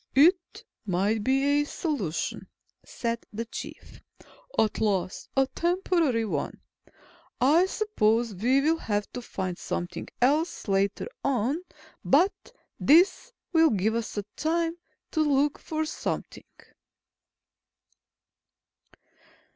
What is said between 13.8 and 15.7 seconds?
us time to look